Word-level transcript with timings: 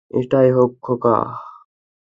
সেটাই 0.11 0.49
হোক, 0.51 0.71
খোকা। 0.81 1.15